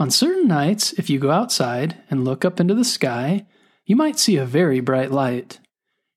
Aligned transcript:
On 0.00 0.10
certain 0.10 0.48
nights, 0.48 0.94
if 0.94 1.10
you 1.10 1.18
go 1.18 1.30
outside 1.30 2.02
and 2.10 2.24
look 2.24 2.42
up 2.42 2.58
into 2.58 2.72
the 2.72 2.86
sky, 2.86 3.44
you 3.84 3.96
might 3.96 4.18
see 4.18 4.38
a 4.38 4.46
very 4.46 4.80
bright 4.80 5.10
light. 5.10 5.60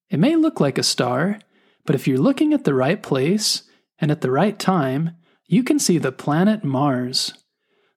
It 0.09 0.21
may 0.21 0.37
look 0.37 0.61
like 0.61 0.77
a 0.77 0.83
star, 0.83 1.39
but 1.85 1.93
if 1.93 2.07
you're 2.07 2.17
looking 2.17 2.53
at 2.53 2.63
the 2.63 2.73
right 2.73 3.03
place 3.03 3.63
and 3.99 4.09
at 4.09 4.21
the 4.21 4.31
right 4.31 4.57
time, 4.57 5.17
you 5.47 5.63
can 5.63 5.79
see 5.79 5.97
the 5.97 6.13
planet 6.13 6.63
Mars. 6.63 7.33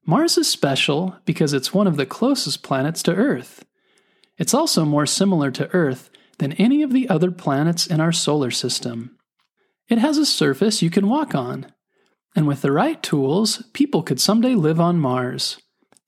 Mars 0.04 0.36
is 0.36 0.50
special 0.50 1.14
because 1.24 1.52
it's 1.52 1.72
one 1.72 1.86
of 1.86 1.96
the 1.96 2.04
closest 2.04 2.64
planets 2.64 3.00
to 3.04 3.14
Earth. 3.14 3.64
It's 4.38 4.54
also 4.54 4.84
more 4.84 5.06
similar 5.06 5.52
to 5.52 5.72
Earth 5.72 6.10
than 6.38 6.54
any 6.54 6.82
of 6.82 6.92
the 6.92 7.08
other 7.08 7.30
planets 7.30 7.86
in 7.86 8.00
our 8.00 8.12
solar 8.12 8.50
system. 8.50 9.16
It 9.88 9.98
has 9.98 10.18
a 10.18 10.26
surface 10.26 10.82
you 10.82 10.90
can 10.90 11.08
walk 11.08 11.32
on, 11.36 11.72
and 12.34 12.48
with 12.48 12.62
the 12.62 12.72
right 12.72 13.00
tools, 13.04 13.62
people 13.72 14.02
could 14.02 14.20
someday 14.20 14.56
live 14.56 14.80
on 14.80 14.98
Mars. 14.98 15.58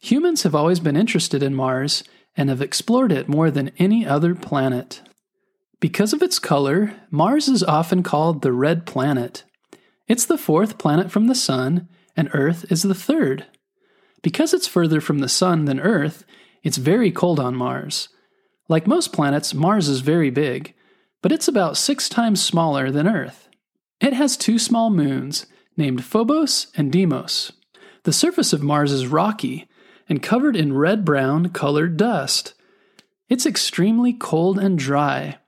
Humans 0.01 0.45
have 0.45 0.55
always 0.55 0.80
been 0.80 0.96
interested 0.96 1.43
in 1.43 1.55
Mars 1.55 2.05
and 2.37 2.48
have 2.48 2.62
explored 2.62 3.11
it 3.11 3.29
more 3.29 3.51
than 3.51 3.73
any 3.79 4.07
other 4.07 4.34
planet. 4.34 5.02
Because 5.80 6.12
of 6.12 6.23
its 6.23 6.38
color, 6.38 6.95
Mars 7.11 7.48
is 7.48 7.65
often 7.65 8.02
called 8.02 8.43
the 8.43 8.52
red 8.52 8.87
planet. 8.87 9.45
It's 10.07 10.24
the 10.24 10.38
fourth 10.38 10.79
planet 10.79 11.11
from 11.11 11.27
the 11.27 11.34
Sun, 11.34 11.88
and 12.16 12.30
Earth 12.33 12.71
is 12.71 12.83
the 12.83 12.95
third. 12.95 13.47
Because 14.23 14.55
it's 14.55 14.66
further 14.66 15.01
from 15.01 15.19
the 15.19 15.29
Sun 15.29 15.65
than 15.65 15.80
Earth, 15.80 16.24
it's 16.62 16.77
very 16.77 17.10
cold 17.10 17.41
on 17.41 17.55
Mars. 17.55 18.09
Like 18.69 18.87
most 18.87 19.12
planets, 19.12 19.52
Mars 19.52 19.88
is 19.88 20.01
very 20.01 20.30
big, 20.30 20.74
but 21.23 21.33
it's 21.33 21.49
about 21.49 21.77
six 21.77 22.09
times 22.09 22.43
smaller 22.43 22.91
than 22.91 23.09
Earth. 23.09 23.49
It 24.01 24.12
has 24.12 24.37
two 24.37 24.59
small 24.59 24.91
moons, 24.91 25.46
named 25.77 26.05
Phobos 26.05 26.69
and 26.77 26.93
Deimos. 26.93 27.52
The 28.05 28.12
surface 28.12 28.52
of 28.52 28.62
Mars 28.62 28.93
is 28.93 29.07
rocky 29.07 29.69
and 30.09 30.23
covered 30.23 30.57
in 30.57 30.73
red 30.73 31.05
brown 31.05 31.51
colored 31.51 31.97
dust. 31.97 32.55
It's 33.29 33.47
extremely 33.47 34.13
cold 34.13 34.59
and 34.59 34.79
dry. 34.79 35.38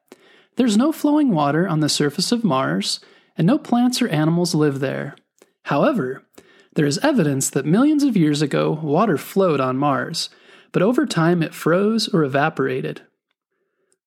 There's 0.56 0.76
no 0.76 0.92
flowing 0.92 1.30
water 1.30 1.66
on 1.66 1.80
the 1.80 1.88
surface 1.88 2.32
of 2.32 2.44
Mars, 2.44 3.00
and 3.38 3.46
no 3.46 3.56
plants 3.58 4.02
or 4.02 4.08
animals 4.08 4.54
live 4.54 4.80
there. 4.80 5.16
However, 5.64 6.22
there 6.74 6.86
is 6.86 6.98
evidence 6.98 7.48
that 7.50 7.64
millions 7.64 8.04
of 8.04 8.16
years 8.16 8.42
ago 8.42 8.78
water 8.82 9.16
flowed 9.16 9.60
on 9.60 9.76
Mars, 9.76 10.28
but 10.72 10.82
over 10.82 11.06
time 11.06 11.42
it 11.42 11.54
froze 11.54 12.08
or 12.08 12.22
evaporated. 12.22 13.02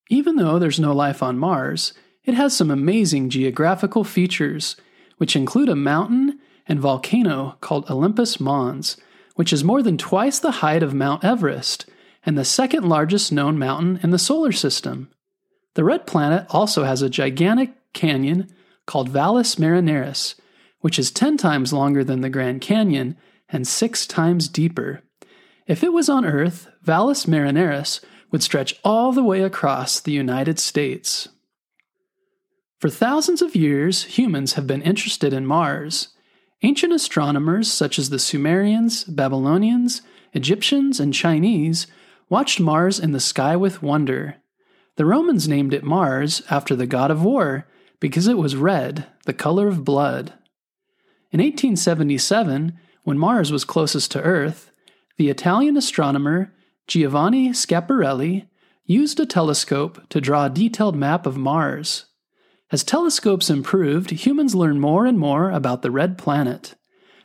Even 0.09 0.35
though 0.35 0.59
there's 0.59 0.79
no 0.79 0.93
life 0.93 1.23
on 1.23 1.39
Mars, 1.39 1.93
it 2.23 2.35
has 2.35 2.55
some 2.55 2.69
amazing 2.69 3.29
geographical 3.29 4.03
features, 4.03 4.75
which 5.17 5.35
include 5.35 5.69
a 5.69 5.75
mountain 5.75 6.39
and 6.67 6.79
volcano 6.79 7.57
called 7.59 7.89
Olympus 7.89 8.39
Mons, 8.39 8.97
which 9.35 9.53
is 9.53 9.63
more 9.63 9.81
than 9.81 9.97
twice 9.97 10.39
the 10.39 10.51
height 10.51 10.83
of 10.83 10.93
Mount 10.93 11.23
Everest 11.23 11.85
and 12.25 12.37
the 12.37 12.45
second 12.45 12.87
largest 12.87 13.31
known 13.31 13.57
mountain 13.57 13.99
in 14.03 14.11
the 14.11 14.19
solar 14.19 14.51
system. 14.51 15.09
The 15.75 15.83
red 15.83 16.05
planet 16.05 16.45
also 16.49 16.83
has 16.83 17.01
a 17.01 17.09
gigantic 17.09 17.71
canyon 17.93 18.53
called 18.85 19.09
Valles 19.09 19.55
Marineris, 19.55 20.35
which 20.81 20.99
is 20.99 21.11
10 21.11 21.37
times 21.37 21.73
longer 21.73 22.03
than 22.03 22.21
the 22.21 22.29
Grand 22.29 22.61
Canyon 22.61 23.17
and 23.49 23.67
6 23.67 24.07
times 24.07 24.47
deeper. 24.47 25.01
If 25.67 25.83
it 25.83 25.93
was 25.93 26.09
on 26.09 26.25
Earth, 26.25 26.67
Valles 26.81 27.25
Marineris 27.25 28.01
would 28.31 28.43
stretch 28.43 28.75
all 28.83 29.11
the 29.11 29.23
way 29.23 29.41
across 29.41 29.99
the 29.99 30.11
United 30.11 30.59
States. 30.59 31.29
For 32.79 32.89
thousands 32.89 33.41
of 33.41 33.55
years, 33.55 34.03
humans 34.03 34.53
have 34.53 34.67
been 34.67 34.81
interested 34.81 35.31
in 35.31 35.45
Mars. 35.45 36.09
Ancient 36.65 36.93
astronomers 36.93 37.71
such 37.71 37.99
as 37.99 38.09
the 38.09 38.17
Sumerians, 38.17 39.03
Babylonians, 39.03 40.01
Egyptians, 40.31 40.97
and 40.97 41.13
Chinese 41.13 41.87
watched 42.29 42.61
Mars 42.61 42.99
in 42.99 43.11
the 43.11 43.19
sky 43.19 43.57
with 43.57 43.83
wonder. 43.83 44.37
The 44.95 45.05
Romans 45.05 45.45
named 45.45 45.73
it 45.73 45.83
Mars 45.83 46.41
after 46.49 46.73
the 46.73 46.87
god 46.87 47.11
of 47.11 47.21
war 47.21 47.67
because 47.99 48.27
it 48.27 48.37
was 48.37 48.55
red, 48.55 49.07
the 49.25 49.33
color 49.33 49.67
of 49.67 49.83
blood. 49.83 50.33
In 51.31 51.41
1877, 51.41 52.79
when 53.03 53.17
Mars 53.17 53.51
was 53.51 53.65
closest 53.65 54.11
to 54.11 54.21
Earth, 54.21 54.71
the 55.17 55.29
Italian 55.29 55.75
astronomer 55.75 56.53
Giovanni 56.87 57.49
Schiaparelli 57.49 58.47
used 58.85 59.19
a 59.19 59.25
telescope 59.25 60.07
to 60.09 60.21
draw 60.21 60.45
a 60.45 60.49
detailed 60.49 60.95
map 60.95 61.25
of 61.25 61.37
Mars. 61.37 62.05
As 62.73 62.83
telescopes 62.83 63.51
improved, 63.51 64.09
humans 64.09 64.55
learned 64.55 64.81
more 64.81 65.05
and 65.05 65.19
more 65.19 65.51
about 65.51 65.83
the 65.83 65.91
red 65.91 66.17
planet. 66.17 66.73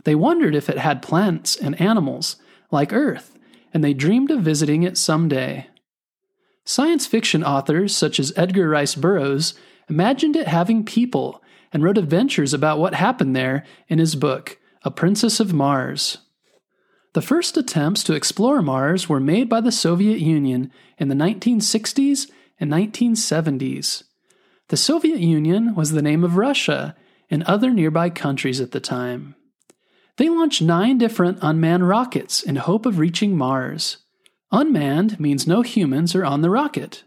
They 0.05 0.15
wondered 0.15 0.55
if 0.55 0.69
it 0.69 0.77
had 0.77 1.01
plants 1.01 1.57
and 1.57 1.81
animals, 1.81 2.37
like 2.71 2.93
Earth, 2.93 3.35
and 3.73 3.83
they 3.83 3.95
dreamed 3.95 4.31
of 4.31 4.43
visiting 4.43 4.83
it 4.83 4.99
someday. 4.99 5.69
Science 6.67 7.07
fiction 7.07 7.43
authors 7.43 7.97
such 7.97 8.21
as 8.21 8.31
Edgar 8.37 8.69
Rice 8.69 8.95
Burroughs 8.95 9.55
imagined 9.89 10.37
it 10.37 10.49
having 10.49 10.85
people 10.85 11.43
and 11.73 11.83
wrote 11.83 11.97
adventures 11.97 12.53
about 12.53 12.79
what 12.79 12.93
happened 12.93 13.35
there 13.35 13.65
in 13.89 13.99
his 13.99 14.17
book, 14.17 14.59
A 14.83 14.91
Princess 14.91 15.41
of 15.41 15.55
Mars. 15.55 16.19
The 17.15 17.23
first 17.23 17.57
attempts 17.57 18.05
to 18.05 18.13
explore 18.13 18.61
Mars 18.61 19.09
were 19.09 19.19
made 19.19 19.49
by 19.49 19.63
the 19.63 19.73
Soviet 19.73 20.21
Union 20.21 20.71
in 20.99 21.09
the 21.09 21.15
1960s 21.15 22.31
and 22.61 22.71
1970s. 22.71 24.03
The 24.69 24.77
Soviet 24.77 25.21
Union 25.21 25.75
was 25.75 25.93
the 25.93 26.03
name 26.03 26.23
of 26.23 26.37
Russia 26.37 26.95
and 27.31 27.43
other 27.45 27.71
nearby 27.71 28.11
countries 28.11 28.61
at 28.61 28.73
the 28.73 28.81
time. 28.81 29.35
They 30.19 30.29
launched 30.29 30.61
nine 30.61 30.99
different 30.99 31.39
unmanned 31.41 31.89
rockets 31.89 32.43
in 32.43 32.57
hope 32.57 32.85
of 32.85 32.99
reaching 32.99 33.37
Mars. 33.37 33.99
Unmanned 34.53 35.19
means 35.19 35.47
no 35.47 35.63
humans 35.63 36.15
are 36.15 36.25
on 36.25 36.43
the 36.43 36.51
rocket. 36.51 37.05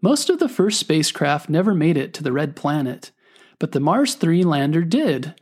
Most 0.00 0.30
of 0.30 0.38
the 0.38 0.48
first 0.48 0.80
spacecraft 0.80 1.50
never 1.50 1.74
made 1.74 1.96
it 1.98 2.14
to 2.14 2.22
the 2.22 2.32
red 2.32 2.56
planet, 2.56 3.10
but 3.58 3.72
the 3.72 3.80
Mars 3.80 4.14
3 4.14 4.42
lander 4.42 4.82
did. 4.82 5.34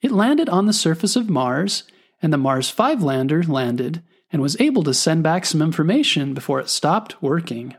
It 0.00 0.12
landed 0.12 0.48
on 0.48 0.66
the 0.66 0.72
surface 0.72 1.14
of 1.14 1.28
Mars 1.28 1.84
and 2.22 2.32
the 2.32 2.38
Mars 2.38 2.70
5 2.70 3.02
lander 3.02 3.42
landed 3.42 4.02
and 4.32 4.40
was 4.40 4.58
able 4.60 4.82
to 4.84 4.94
send 4.94 5.22
back 5.22 5.44
some 5.44 5.60
information 5.60 6.32
before 6.32 6.58
it 6.58 6.70
stopped 6.70 7.22
working. 7.22 7.74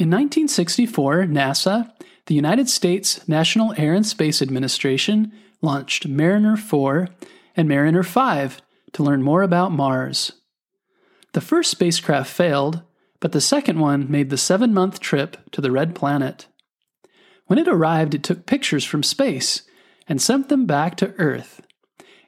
In 0.00 0.08
1964, 0.08 1.24
NASA, 1.24 1.92
the 2.24 2.34
United 2.34 2.70
States 2.70 3.28
National 3.28 3.74
Air 3.76 3.92
and 3.92 4.06
Space 4.06 4.40
Administration, 4.40 5.30
launched 5.60 6.08
Mariner 6.08 6.56
4 6.56 7.08
and 7.54 7.68
Mariner 7.68 8.02
5 8.02 8.62
to 8.94 9.02
learn 9.02 9.22
more 9.22 9.42
about 9.42 9.72
Mars. 9.72 10.32
The 11.34 11.42
first 11.42 11.70
spacecraft 11.70 12.30
failed, 12.32 12.80
but 13.20 13.32
the 13.32 13.42
second 13.42 13.78
one 13.78 14.10
made 14.10 14.30
the 14.30 14.38
seven 14.38 14.72
month 14.72 15.00
trip 15.00 15.36
to 15.50 15.60
the 15.60 15.70
Red 15.70 15.94
Planet. 15.94 16.46
When 17.44 17.58
it 17.58 17.68
arrived, 17.68 18.14
it 18.14 18.22
took 18.22 18.46
pictures 18.46 18.86
from 18.86 19.02
space 19.02 19.64
and 20.08 20.18
sent 20.18 20.48
them 20.48 20.64
back 20.64 20.96
to 20.96 21.14
Earth. 21.18 21.60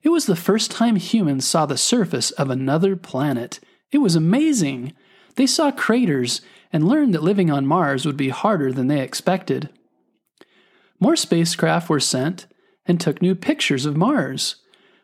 It 0.02 0.10
was 0.10 0.26
the 0.26 0.36
first 0.36 0.70
time 0.70 0.96
humans 0.96 1.46
saw 1.46 1.64
the 1.64 1.78
surface 1.78 2.32
of 2.32 2.50
another 2.50 2.96
planet. 2.96 3.60
It 3.90 3.98
was 3.98 4.14
amazing. 4.14 4.92
They 5.36 5.46
saw 5.46 5.70
craters 5.70 6.42
and 6.72 6.88
learned 6.88 7.14
that 7.14 7.22
living 7.22 7.50
on 7.50 7.66
Mars 7.66 8.06
would 8.06 8.16
be 8.16 8.30
harder 8.30 8.72
than 8.72 8.86
they 8.86 9.00
expected. 9.00 9.68
More 10.98 11.16
spacecraft 11.16 11.88
were 11.88 12.00
sent 12.00 12.46
and 12.86 13.00
took 13.00 13.20
new 13.20 13.34
pictures 13.34 13.86
of 13.86 13.96
Mars. 13.96 14.56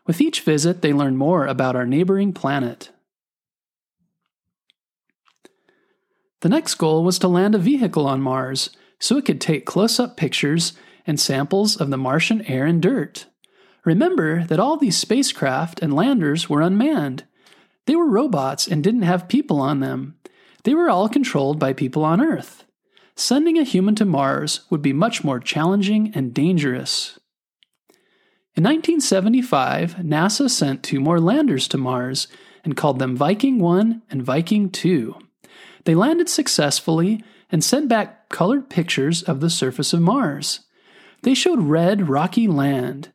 With 0.07 0.21
each 0.21 0.41
visit, 0.41 0.81
they 0.81 0.93
learned 0.93 1.17
more 1.17 1.45
about 1.45 1.75
our 1.75 1.85
neighboring 1.85 2.33
planet. 2.33 2.89
The 6.41 6.49
next 6.49 6.75
goal 6.75 7.03
was 7.03 7.19
to 7.19 7.27
land 7.27 7.53
a 7.53 7.59
vehicle 7.59 8.07
on 8.07 8.21
Mars 8.21 8.69
so 8.97 9.17
it 9.17 9.25
could 9.25 9.41
take 9.41 9.65
close 9.65 9.99
up 9.99 10.17
pictures 10.17 10.73
and 11.05 11.19
samples 11.19 11.75
of 11.75 11.89
the 11.89 11.97
Martian 11.97 12.41
air 12.43 12.65
and 12.65 12.81
dirt. 12.81 13.25
Remember 13.85 14.45
that 14.45 14.59
all 14.59 14.77
these 14.77 14.97
spacecraft 14.97 15.81
and 15.81 15.93
landers 15.93 16.49
were 16.49 16.61
unmanned. 16.61 17.25
They 17.85 17.95
were 17.95 18.09
robots 18.09 18.67
and 18.67 18.83
didn't 18.83 19.01
have 19.03 19.27
people 19.27 19.59
on 19.59 19.79
them. 19.79 20.15
They 20.63 20.75
were 20.75 20.89
all 20.89 21.09
controlled 21.09 21.59
by 21.59 21.73
people 21.73 22.03
on 22.03 22.21
Earth. 22.21 22.65
Sending 23.15 23.57
a 23.57 23.63
human 23.63 23.95
to 23.95 24.05
Mars 24.05 24.61
would 24.69 24.81
be 24.81 24.93
much 24.93 25.23
more 25.23 25.39
challenging 25.39 26.11
and 26.15 26.33
dangerous. 26.33 27.19
In 28.55 28.63
1975, 28.63 29.95
NASA 29.95 30.49
sent 30.49 30.83
two 30.83 30.99
more 30.99 31.19
landers 31.19 31.67
to 31.69 31.77
Mars 31.77 32.27
and 32.63 32.75
called 32.75 32.99
them 32.99 33.15
Viking 33.15 33.59
1 33.59 34.01
and 34.09 34.23
Viking 34.23 34.69
2. 34.69 35.15
They 35.85 35.95
landed 35.95 36.29
successfully 36.29 37.23
and 37.51 37.63
sent 37.63 37.87
back 37.87 38.29
colored 38.29 38.69
pictures 38.69 39.23
of 39.23 39.39
the 39.39 39.49
surface 39.49 39.93
of 39.93 40.01
Mars. 40.01 40.61
They 41.23 41.33
showed 41.33 41.63
red, 41.63 42.09
rocky 42.09 42.47
land. 42.47 43.11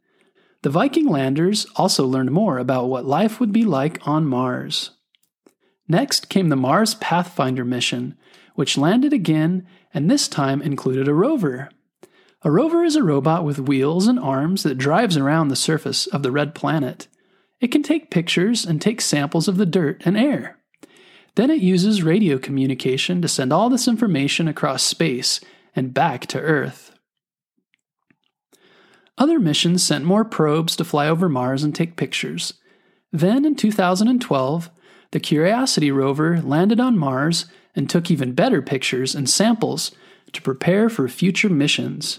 The 0.63 0.71
Viking 0.71 1.07
landers 1.07 1.67
also 1.77 2.07
learned 2.07 2.31
more 2.31 2.59
about 2.59 2.89
what 2.89 3.05
life 3.05 3.39
would 3.39 3.53
be 3.53 3.65
like 3.65 4.07
on 4.07 4.27
Mars. 4.27 4.91
Next 5.89 6.29
came 6.29 6.49
the 6.49 6.57
Mars 6.57 6.95
Pathfinder 6.95 7.65
mission, 7.65 8.17
which 8.55 8.79
landed 8.79 9.13
again 9.13 9.67
and 9.93 10.11
this 10.11 10.29
time 10.29 10.63
included 10.63 11.09
a 11.09 11.15
rover. 11.15 11.71
A 12.43 12.51
rover 12.51 12.85
is 12.85 12.97
a 12.97 13.03
robot 13.03 13.45
with 13.45 13.59
wheels 13.59 14.07
and 14.07 14.19
arms 14.19 14.63
that 14.63 14.77
drives 14.77 15.17
around 15.17 15.49
the 15.49 15.57
surface 15.57 16.07
of 16.07 16.23
the 16.23 16.33
red 16.33 16.55
planet. 16.55 17.09
It 17.61 17.69
can 17.69 17.83
take 17.83 18.11
pictures 18.11 18.65
and 18.65 18.81
take 18.81 19.01
samples 19.01 19.49
of 19.49 19.57
the 19.57 19.67
dirt 19.67 20.03
and 20.05 20.17
air. 20.17 20.59
Then 21.37 21.51
it 21.51 21.61
uses 21.61 22.03
radio 22.03 22.39
communication 22.39 23.23
to 23.23 23.29
send 23.29 23.53
all 23.53 23.69
this 23.69 23.89
information 23.89 24.47
across 24.47 24.83
space 24.83 25.41
and 25.75 25.95
back 25.95 26.27
to 26.27 26.41
Earth. 26.41 26.93
Other 29.17 29.39
missions 29.39 29.83
sent 29.83 30.05
more 30.05 30.25
probes 30.25 30.77
to 30.77 30.85
fly 30.85 31.09
over 31.09 31.29
Mars 31.29 31.63
and 31.63 31.75
take 31.75 31.97
pictures. 31.97 32.55
Then, 33.13 33.45
in 33.45 33.55
2012, 33.55 34.71
the 35.15 35.21
Curiosity 35.21 35.93
rover 35.93 36.43
landed 36.43 36.81
on 36.81 36.99
Mars 36.99 37.47
and 37.77 37.89
took 37.89 38.11
even 38.11 38.33
better 38.33 38.61
pictures 38.61 39.15
and 39.15 39.31
samples 39.31 39.93
to 40.33 40.43
prepare 40.43 40.89
for 40.89 41.07
future 41.07 41.49
missions. 41.49 42.19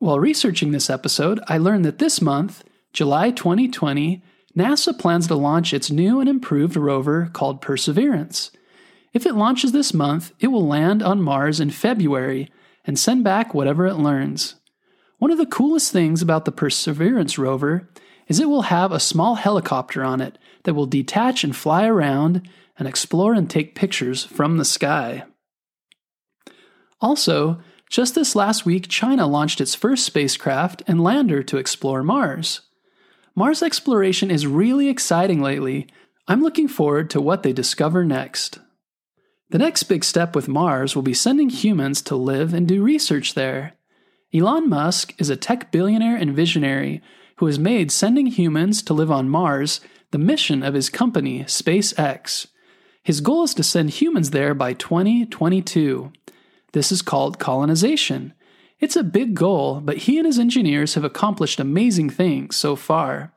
While 0.00 0.18
researching 0.18 0.72
this 0.72 0.90
episode, 0.90 1.38
I 1.46 1.58
learned 1.58 1.84
that 1.84 2.00
this 2.00 2.20
month, 2.20 2.64
July 2.92 3.30
2020, 3.30 4.24
NASA 4.58 4.98
plans 4.98 5.28
to 5.28 5.36
launch 5.36 5.72
its 5.72 5.88
new 5.88 6.18
and 6.18 6.28
improved 6.28 6.74
rover 6.74 7.30
called 7.32 7.62
Perseverance. 7.62 8.50
If 9.12 9.24
it 9.24 9.36
launches 9.36 9.70
this 9.70 9.94
month, 9.94 10.32
it 10.40 10.48
will 10.48 10.66
land 10.66 11.00
on 11.00 11.22
Mars 11.22 11.60
in 11.60 11.70
February 11.70 12.50
and 12.84 12.98
send 12.98 13.22
back 13.22 13.54
whatever 13.54 13.86
it 13.86 13.94
learns. 13.94 14.56
One 15.18 15.30
of 15.30 15.38
the 15.38 15.46
coolest 15.46 15.92
things 15.92 16.22
about 16.22 16.44
the 16.44 16.50
Perseverance 16.50 17.38
rover 17.38 17.88
is 18.28 18.40
it 18.40 18.48
will 18.48 18.62
have 18.62 18.92
a 18.92 19.00
small 19.00 19.36
helicopter 19.36 20.02
on 20.02 20.20
it 20.20 20.38
that 20.64 20.74
will 20.74 20.86
detach 20.86 21.44
and 21.44 21.54
fly 21.54 21.86
around 21.86 22.48
and 22.78 22.88
explore 22.88 23.34
and 23.34 23.48
take 23.48 23.74
pictures 23.74 24.24
from 24.24 24.56
the 24.56 24.64
sky. 24.64 25.24
Also, 27.00 27.60
just 27.88 28.14
this 28.14 28.34
last 28.34 28.66
week, 28.66 28.88
China 28.88 29.26
launched 29.26 29.60
its 29.60 29.74
first 29.74 30.04
spacecraft 30.04 30.82
and 30.86 31.02
lander 31.02 31.42
to 31.42 31.56
explore 31.56 32.02
Mars. 32.02 32.62
Mars 33.34 33.62
exploration 33.62 34.30
is 34.30 34.46
really 34.46 34.88
exciting 34.88 35.40
lately. 35.40 35.86
I'm 36.26 36.42
looking 36.42 36.68
forward 36.68 37.10
to 37.10 37.20
what 37.20 37.42
they 37.42 37.52
discover 37.52 38.04
next. 38.04 38.58
The 39.50 39.58
next 39.58 39.84
big 39.84 40.02
step 40.02 40.34
with 40.34 40.48
Mars 40.48 40.96
will 40.96 41.02
be 41.02 41.14
sending 41.14 41.50
humans 41.50 42.02
to 42.02 42.16
live 42.16 42.52
and 42.52 42.66
do 42.66 42.82
research 42.82 43.34
there. 43.34 43.74
Elon 44.34 44.68
Musk 44.68 45.14
is 45.18 45.30
a 45.30 45.36
tech 45.36 45.70
billionaire 45.70 46.16
and 46.16 46.34
visionary 46.34 47.00
who 47.38 47.46
has 47.46 47.58
made 47.58 47.90
sending 47.90 48.26
humans 48.26 48.82
to 48.82 48.94
live 48.94 49.10
on 49.10 49.28
Mars 49.28 49.80
the 50.10 50.18
mission 50.18 50.62
of 50.62 50.74
his 50.74 50.88
company, 50.88 51.44
SpaceX. 51.44 52.46
His 53.02 53.20
goal 53.20 53.44
is 53.44 53.54
to 53.54 53.62
send 53.62 53.90
humans 53.90 54.30
there 54.30 54.54
by 54.54 54.72
2022. 54.72 56.12
This 56.72 56.90
is 56.90 57.02
called 57.02 57.38
colonization. 57.38 58.32
It's 58.78 58.96
a 58.96 59.02
big 59.02 59.34
goal, 59.34 59.80
but 59.80 59.98
he 59.98 60.18
and 60.18 60.26
his 60.26 60.38
engineers 60.38 60.94
have 60.94 61.04
accomplished 61.04 61.60
amazing 61.60 62.10
things 62.10 62.56
so 62.56 62.76
far. 62.76 63.32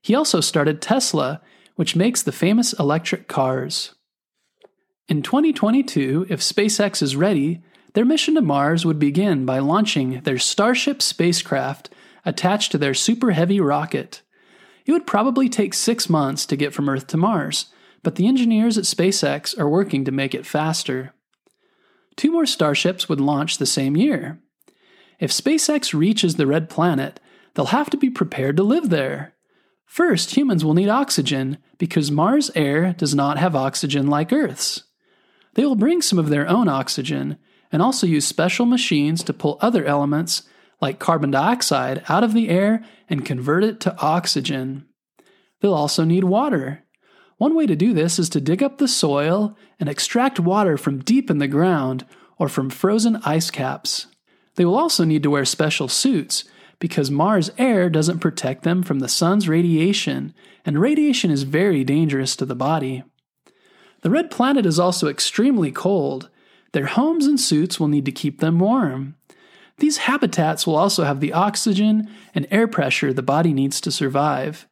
He 0.00 0.14
also 0.14 0.40
started 0.40 0.80
Tesla, 0.80 1.40
which 1.74 1.96
makes 1.96 2.22
the 2.22 2.32
famous 2.32 2.72
electric 2.74 3.28
cars. 3.28 3.94
In 5.08 5.22
2022, 5.22 6.26
if 6.28 6.40
SpaceX 6.40 7.02
is 7.02 7.16
ready, 7.16 7.62
their 7.94 8.04
mission 8.04 8.34
to 8.34 8.42
Mars 8.42 8.84
would 8.84 8.98
begin 8.98 9.46
by 9.46 9.58
launching 9.58 10.20
their 10.20 10.38
Starship 10.38 11.00
spacecraft 11.00 11.90
attached 12.26 12.72
to 12.72 12.78
their 12.78 12.92
Super 12.92 13.30
Heavy 13.30 13.60
rocket. 13.60 14.20
It 14.84 14.92
would 14.92 15.06
probably 15.06 15.48
take 15.48 15.72
six 15.72 16.10
months 16.10 16.44
to 16.46 16.56
get 16.56 16.74
from 16.74 16.88
Earth 16.88 17.06
to 17.08 17.16
Mars, 17.16 17.66
but 18.02 18.16
the 18.16 18.26
engineers 18.26 18.76
at 18.76 18.84
SpaceX 18.84 19.58
are 19.58 19.68
working 19.68 20.04
to 20.04 20.12
make 20.12 20.34
it 20.34 20.44
faster. 20.44 21.14
Two 22.16 22.30
more 22.30 22.46
Starships 22.46 23.08
would 23.08 23.20
launch 23.20 23.58
the 23.58 23.66
same 23.66 23.96
year. 23.96 24.38
If 25.18 25.30
SpaceX 25.30 25.94
reaches 25.94 26.36
the 26.36 26.46
Red 26.46 26.68
Planet, 26.68 27.20
they'll 27.54 27.66
have 27.66 27.90
to 27.90 27.96
be 27.96 28.10
prepared 28.10 28.56
to 28.58 28.62
live 28.62 28.90
there. 28.90 29.34
First, 29.86 30.36
humans 30.36 30.64
will 30.64 30.74
need 30.74 30.88
oxygen 30.88 31.58
because 31.78 32.10
Mars' 32.10 32.50
air 32.54 32.92
does 32.92 33.14
not 33.14 33.38
have 33.38 33.56
oxygen 33.56 34.08
like 34.08 34.32
Earth's. 34.32 34.82
They 35.54 35.64
will 35.64 35.76
bring 35.76 36.02
some 36.02 36.18
of 36.18 36.28
their 36.28 36.46
own 36.48 36.68
oxygen, 36.68 37.38
and 37.72 37.82
also 37.82 38.06
use 38.06 38.26
special 38.26 38.66
machines 38.66 39.24
to 39.24 39.32
pull 39.32 39.58
other 39.60 39.84
elements 39.84 40.42
like 40.80 40.98
carbon 40.98 41.30
dioxide 41.30 42.02
out 42.08 42.24
of 42.24 42.34
the 42.34 42.48
air 42.48 42.84
and 43.08 43.24
convert 43.24 43.64
it 43.64 43.80
to 43.80 43.98
oxygen. 44.00 44.86
They'll 45.60 45.74
also 45.74 46.04
need 46.04 46.24
water. 46.24 46.84
One 47.38 47.54
way 47.54 47.66
to 47.66 47.76
do 47.76 47.92
this 47.92 48.18
is 48.18 48.28
to 48.30 48.40
dig 48.40 48.62
up 48.62 48.78
the 48.78 48.88
soil 48.88 49.56
and 49.78 49.88
extract 49.88 50.40
water 50.40 50.76
from 50.76 51.00
deep 51.00 51.30
in 51.30 51.38
the 51.38 51.48
ground 51.48 52.06
or 52.38 52.48
from 52.48 52.70
frozen 52.70 53.16
ice 53.24 53.50
caps. 53.50 54.06
They 54.56 54.64
will 54.64 54.76
also 54.76 55.04
need 55.04 55.22
to 55.22 55.30
wear 55.30 55.44
special 55.44 55.88
suits 55.88 56.44
because 56.78 57.10
Mars 57.10 57.50
air 57.58 57.88
doesn't 57.88 58.20
protect 58.20 58.62
them 58.62 58.82
from 58.82 58.98
the 58.98 59.08
sun's 59.08 59.48
radiation, 59.48 60.34
and 60.64 60.78
radiation 60.78 61.30
is 61.30 61.44
very 61.44 61.84
dangerous 61.84 62.36
to 62.36 62.44
the 62.44 62.54
body. 62.54 63.02
The 64.02 64.10
red 64.10 64.30
planet 64.30 64.66
is 64.66 64.78
also 64.78 65.08
extremely 65.08 65.72
cold, 65.72 66.28
their 66.72 66.86
homes 66.86 67.26
and 67.26 67.40
suits 67.40 67.80
will 67.80 67.88
need 67.88 68.04
to 68.04 68.12
keep 68.12 68.40
them 68.40 68.58
warm. 68.58 69.14
These 69.78 69.98
habitats 69.98 70.66
will 70.66 70.76
also 70.76 71.04
have 71.04 71.20
the 71.20 71.32
oxygen 71.32 72.10
and 72.34 72.46
air 72.50 72.66
pressure 72.66 73.12
the 73.12 73.22
body 73.22 73.52
needs 73.52 73.80
to 73.82 73.92
survive. 73.92 74.66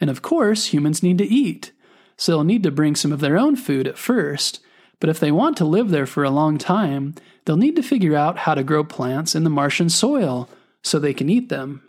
And 0.00 0.10
of 0.10 0.20
course, 0.20 0.66
humans 0.66 1.02
need 1.02 1.18
to 1.18 1.24
eat, 1.24 1.72
so 2.16 2.32
they'll 2.32 2.44
need 2.44 2.62
to 2.64 2.70
bring 2.70 2.94
some 2.94 3.12
of 3.12 3.20
their 3.20 3.38
own 3.38 3.56
food 3.56 3.86
at 3.86 3.96
first. 3.96 4.60
But 5.00 5.08
if 5.08 5.18
they 5.18 5.32
want 5.32 5.56
to 5.56 5.64
live 5.64 5.88
there 5.88 6.06
for 6.06 6.22
a 6.22 6.30
long 6.30 6.58
time, 6.58 7.14
they'll 7.44 7.56
need 7.56 7.76
to 7.76 7.82
figure 7.82 8.14
out 8.14 8.38
how 8.38 8.54
to 8.54 8.62
grow 8.62 8.84
plants 8.84 9.34
in 9.34 9.44
the 9.44 9.50
Martian 9.50 9.88
soil 9.88 10.48
so 10.82 10.98
they 10.98 11.14
can 11.14 11.28
eat 11.28 11.48
them. 11.48 11.82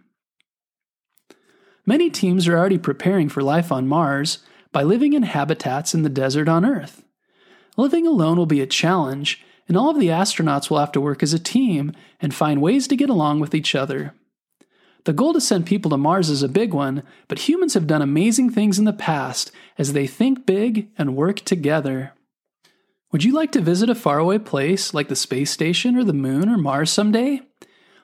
Many 1.85 2.09
teams 2.09 2.47
are 2.47 2.57
already 2.57 2.77
preparing 2.77 3.27
for 3.27 3.43
life 3.43 3.71
on 3.71 3.87
Mars 3.87 4.39
by 4.71 4.83
living 4.83 5.13
in 5.13 5.23
habitats 5.23 5.93
in 5.93 6.03
the 6.03 6.09
desert 6.09 6.47
on 6.47 6.65
Earth. 6.65 7.03
Living 7.75 8.07
alone 8.07 8.37
will 8.37 8.45
be 8.45 8.61
a 8.61 8.67
challenge, 8.67 9.43
and 9.67 9.77
all 9.77 9.89
of 9.89 9.99
the 9.99 10.07
astronauts 10.07 10.69
will 10.69 10.79
have 10.79 10.91
to 10.93 11.01
work 11.01 11.23
as 11.23 11.33
a 11.33 11.39
team 11.39 11.93
and 12.21 12.33
find 12.33 12.61
ways 12.61 12.87
to 12.87 12.95
get 12.95 13.09
along 13.09 13.39
with 13.39 13.55
each 13.55 13.75
other. 13.75 14.13
The 15.05 15.13
goal 15.13 15.33
to 15.33 15.41
send 15.41 15.65
people 15.65 15.91
to 15.91 15.97
Mars 15.97 16.29
is 16.29 16.43
a 16.43 16.49
big 16.49 16.73
one, 16.73 17.03
but 17.27 17.39
humans 17.39 17.73
have 17.73 17.87
done 17.87 18.01
amazing 18.01 18.49
things 18.49 18.79
in 18.79 18.85
the 18.85 18.93
past 18.93 19.51
as 19.77 19.93
they 19.93 20.07
think 20.07 20.45
big 20.45 20.89
and 20.97 21.15
work 21.15 21.41
together. 21.41 22.13
Would 23.11 23.23
you 23.23 23.33
like 23.33 23.51
to 23.51 23.61
visit 23.61 23.89
a 23.89 23.95
faraway 23.95 24.39
place 24.39 24.93
like 24.93 25.09
the 25.09 25.15
space 25.15 25.51
station 25.51 25.97
or 25.97 26.03
the 26.03 26.13
moon 26.13 26.49
or 26.49 26.57
Mars 26.57 26.89
someday? 26.89 27.41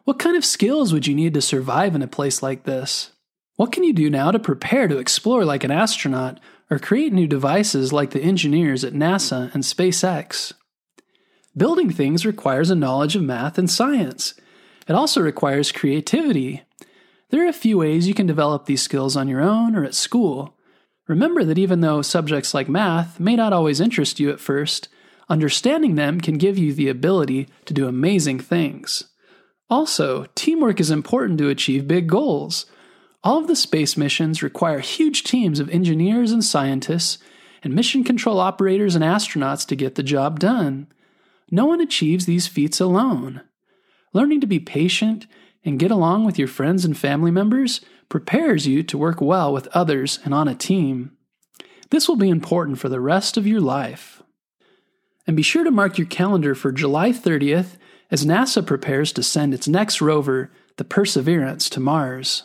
What 0.03 0.19
kind 0.19 0.35
of 0.35 0.43
skills 0.43 0.91
would 0.91 1.07
you 1.07 1.15
need 1.15 1.33
to 1.35 1.41
survive 1.41 1.95
in 1.95 2.01
a 2.01 2.07
place 2.07 2.43
like 2.43 2.63
this? 2.63 3.11
What 3.55 3.71
can 3.71 3.83
you 3.83 3.93
do 3.93 4.09
now 4.09 4.31
to 4.31 4.39
prepare 4.39 4.87
to 4.87 4.99
explore 4.99 5.45
like 5.45 5.63
an 5.63 5.71
astronaut 5.71 6.39
or 6.69 6.79
create 6.79 7.13
new 7.13 7.27
devices 7.27 7.91
like 7.93 8.11
the 8.11 8.21
engineers 8.21 8.83
at 8.83 8.93
NASA 8.93 9.53
and 9.53 9.63
SpaceX? 9.63 10.53
Building 11.57 11.89
things 11.91 12.25
requires 12.25 12.69
a 12.69 12.75
knowledge 12.75 13.15
of 13.15 13.23
math 13.23 13.57
and 13.57 13.69
science. 13.69 14.33
It 14.87 14.93
also 14.93 15.21
requires 15.21 15.71
creativity. 15.71 16.63
There 17.29 17.45
are 17.45 17.49
a 17.49 17.53
few 17.53 17.77
ways 17.77 18.07
you 18.07 18.13
can 18.13 18.27
develop 18.27 18.65
these 18.65 18.81
skills 18.81 19.15
on 19.15 19.27
your 19.27 19.41
own 19.41 19.75
or 19.75 19.83
at 19.83 19.95
school. 19.95 20.55
Remember 21.07 21.43
that 21.43 21.57
even 21.57 21.81
though 21.81 22.01
subjects 22.01 22.53
like 22.53 22.69
math 22.69 23.19
may 23.19 23.35
not 23.35 23.53
always 23.53 23.79
interest 23.79 24.19
you 24.19 24.29
at 24.29 24.39
first, 24.39 24.89
understanding 25.27 25.95
them 25.95 26.21
can 26.21 26.37
give 26.37 26.57
you 26.57 26.73
the 26.73 26.89
ability 26.89 27.47
to 27.65 27.73
do 27.73 27.87
amazing 27.87 28.39
things. 28.39 29.05
Also, 29.69 30.25
teamwork 30.35 30.79
is 30.79 30.89
important 30.89 31.37
to 31.39 31.49
achieve 31.49 31.87
big 31.87 32.07
goals. 32.07 32.65
All 33.23 33.37
of 33.37 33.47
the 33.47 33.55
space 33.55 33.97
missions 33.97 34.41
require 34.41 34.79
huge 34.79 35.23
teams 35.23 35.59
of 35.59 35.69
engineers 35.69 36.31
and 36.31 36.43
scientists, 36.43 37.19
and 37.63 37.75
mission 37.75 38.03
control 38.03 38.39
operators 38.39 38.95
and 38.95 39.03
astronauts 39.03 39.67
to 39.67 39.75
get 39.75 39.95
the 39.95 40.03
job 40.03 40.39
done. 40.39 40.87
No 41.51 41.65
one 41.65 41.81
achieves 41.81 42.25
these 42.25 42.47
feats 42.47 42.79
alone. 42.79 43.41
Learning 44.13 44.39
to 44.41 44.47
be 44.47 44.59
patient 44.59 45.27
and 45.63 45.79
get 45.79 45.91
along 45.91 46.25
with 46.25 46.39
your 46.39 46.47
friends 46.47 46.85
and 46.85 46.97
family 46.97 47.31
members 47.31 47.81
prepares 48.07 48.67
you 48.67 48.83
to 48.83 48.97
work 48.97 49.21
well 49.21 49.53
with 49.53 49.67
others 49.67 50.19
and 50.23 50.33
on 50.33 50.47
a 50.47 50.55
team. 50.55 51.11
This 51.91 52.07
will 52.07 52.15
be 52.15 52.29
important 52.29 52.79
for 52.79 52.89
the 52.89 52.99
rest 52.99 53.37
of 53.37 53.47
your 53.47 53.61
life. 53.61 54.23
And 55.27 55.35
be 55.35 55.43
sure 55.43 55.63
to 55.63 55.71
mark 55.71 55.97
your 55.97 56.07
calendar 56.07 56.55
for 56.55 56.71
July 56.71 57.11
30th 57.11 57.77
as 58.09 58.25
NASA 58.25 58.65
prepares 58.65 59.11
to 59.13 59.21
send 59.21 59.53
its 59.53 59.67
next 59.67 60.01
rover, 60.01 60.51
the 60.77 60.83
Perseverance, 60.83 61.69
to 61.69 61.79
Mars. 61.79 62.43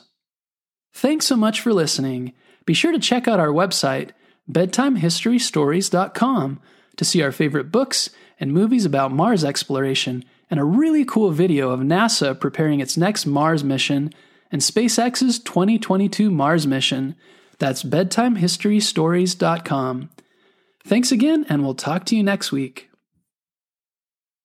Thanks 0.92 1.26
so 1.26 1.36
much 1.36 1.60
for 1.60 1.72
listening. 1.72 2.34
Be 2.66 2.74
sure 2.74 2.92
to 2.92 2.98
check 2.98 3.26
out 3.26 3.40
our 3.40 3.48
website, 3.48 4.10
bedtimehistorystories.com, 4.50 6.60
to 6.96 7.04
see 7.04 7.22
our 7.22 7.32
favorite 7.32 7.72
books 7.72 8.10
and 8.40 8.52
movies 8.52 8.84
about 8.84 9.12
Mars 9.12 9.44
exploration, 9.44 10.24
and 10.50 10.60
a 10.60 10.64
really 10.64 11.04
cool 11.04 11.30
video 11.30 11.70
of 11.70 11.80
NASA 11.80 12.38
preparing 12.38 12.80
its 12.80 12.96
next 12.96 13.26
Mars 13.26 13.64
mission 13.64 14.12
and 14.52 14.62
SpaceX's 14.62 15.38
2022 15.38 16.30
Mars 16.30 16.66
mission. 16.66 17.14
That's 17.58 17.82
bedtimehistorystories.com. 17.82 20.10
Thanks 20.86 21.12
again, 21.12 21.46
and 21.48 21.62
we'll 21.62 21.74
talk 21.74 22.04
to 22.06 22.16
you 22.16 22.22
next 22.22 22.52
week. 22.52 22.90